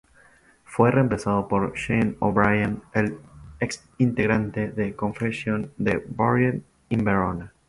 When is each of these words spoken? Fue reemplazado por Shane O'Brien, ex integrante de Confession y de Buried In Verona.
Fue 0.63 0.89
reemplazado 0.89 1.47
por 1.47 1.77
Shane 1.77 2.15
O'Brien, 2.21 2.81
ex 3.59 3.87
integrante 3.99 4.71
de 4.71 4.95
Confession 4.95 5.71
y 5.77 5.83
de 5.83 6.03
Buried 6.07 6.61
In 6.89 7.05
Verona. 7.05 7.53